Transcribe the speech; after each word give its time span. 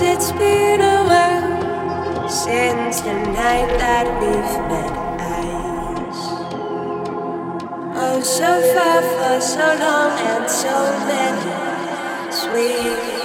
It's 0.00 0.30
been 0.30 0.80
a 0.80 1.02
while 1.10 2.28
since 2.28 3.00
the 3.00 3.14
night 3.14 3.68
that 3.78 4.06
we've 4.20 4.56
met 4.70 4.92
eyes. 5.20 6.20
Oh, 7.96 8.20
so 8.22 8.60
far 8.74 9.02
for 9.02 9.40
so 9.40 9.58
long 9.58 10.12
and 10.20 10.48
so 10.48 10.76
many 11.08 12.32
sweet. 12.32 13.17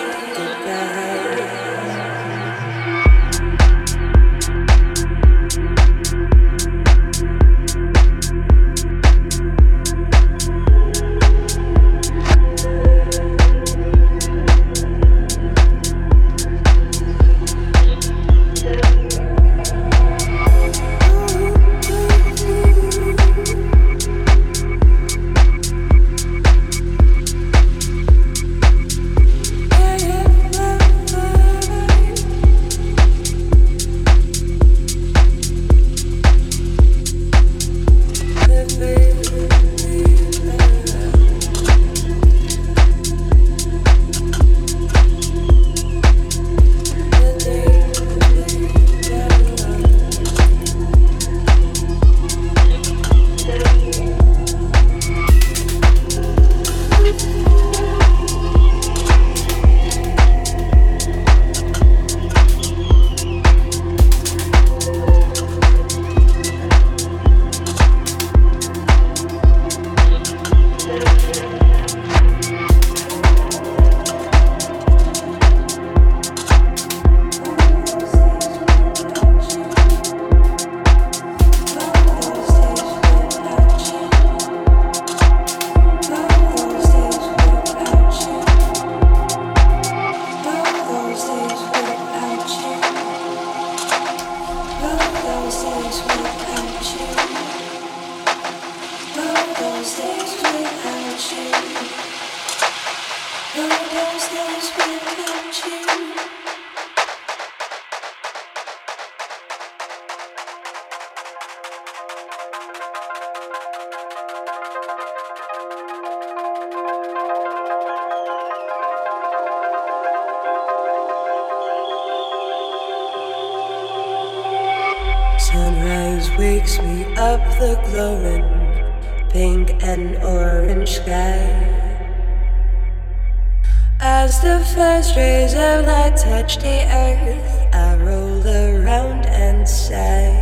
As 134.05 134.41
the 134.41 134.59
first 134.75 135.15
rays 135.15 135.53
of 135.53 135.85
light 135.85 136.17
touch 136.17 136.57
the 136.57 136.83
earth, 136.91 137.73
I 137.73 137.95
roll 137.95 138.45
around 138.45 139.25
and 139.27 139.65
say, 139.65 140.35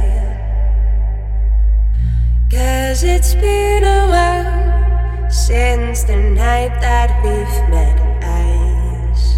Cause 2.49 3.03
it's 3.03 3.35
been 3.35 3.83
a 3.83 4.07
while 4.09 5.29
since 5.29 6.01
the 6.05 6.17
night 6.17 6.81
that 6.81 7.11
we've 7.23 7.69
met 7.69 8.01
eyes. 8.23 9.37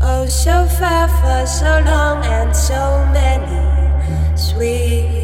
Oh, 0.00 0.24
so 0.24 0.64
far 0.64 1.06
for 1.06 1.46
so 1.46 1.82
long 1.84 2.24
and 2.24 2.56
so 2.56 3.04
many 3.12 4.38
sweet. 4.38 5.23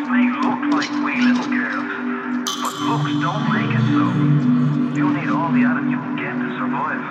Looks 0.00 0.12
may 0.12 0.32
look 0.32 0.72
like 0.72 0.88
wee 1.04 1.20
little 1.20 1.52
girls, 1.52 2.48
but 2.62 2.72
looks 2.80 3.12
don't 3.20 3.52
make 3.52 3.68
it 3.76 3.84
so. 3.92 4.08
You'll 4.96 5.10
need 5.10 5.28
all 5.28 5.52
the 5.52 5.62
atom 5.62 5.90
you 5.90 5.98
can 5.98 6.16
get 6.16 6.38
to 6.40 6.56
survive. 6.56 7.04